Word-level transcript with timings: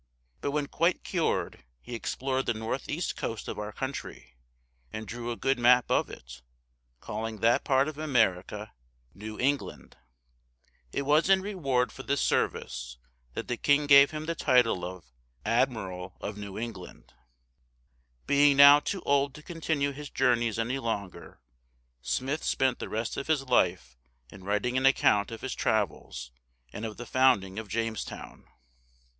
But 0.39 0.49
when 0.49 0.65
quite 0.65 1.03
cured 1.03 1.63
he 1.79 1.93
explored 1.93 2.47
the 2.47 2.55
northeast 2.55 3.15
coast 3.15 3.47
of 3.47 3.59
our 3.59 3.71
country, 3.71 4.33
and 4.91 5.05
drew 5.07 5.29
a 5.29 5.35
good 5.35 5.59
map 5.59 5.91
of 5.91 6.09
it, 6.09 6.41
calling 6.99 7.37
that 7.41 7.63
part 7.63 7.87
of 7.87 7.99
America 7.99 8.73
New 9.13 9.39
England. 9.39 9.97
It 10.91 11.03
was 11.03 11.29
in 11.29 11.43
reward 11.43 11.91
for 11.91 12.01
this 12.01 12.19
service 12.19 12.97
that 13.35 13.47
the 13.47 13.57
king 13.57 13.85
gave 13.85 14.09
him 14.09 14.25
the 14.25 14.33
title 14.33 14.83
of 14.83 15.05
"Admiral 15.45 16.17
of 16.19 16.35
New 16.35 16.57
England." 16.57 17.13
Being 18.25 18.57
now 18.57 18.79
too 18.79 19.01
old 19.03 19.35
to 19.35 19.43
continue 19.43 19.91
his 19.91 20.09
journeys 20.09 20.57
any 20.57 20.79
longer, 20.79 21.41
Smith 22.01 22.43
spent 22.43 22.79
the 22.79 22.89
rest 22.89 23.17
of 23.17 23.27
his 23.27 23.43
life 23.43 23.95
in 24.31 24.45
writing 24.45 24.77
an 24.77 24.87
account 24.87 25.29
of 25.29 25.41
his 25.41 25.53
travels 25.53 26.31
and 26.73 26.87
of 26.87 26.97
the 26.97 27.05
founding 27.05 27.59
of 27.59 27.67
Jamestown. 27.67 28.47